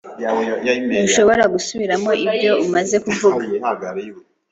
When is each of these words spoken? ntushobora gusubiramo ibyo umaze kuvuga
ntushobora 1.07 1.43
gusubiramo 1.53 2.11
ibyo 2.25 2.51
umaze 2.65 2.95
kuvuga 3.05 3.45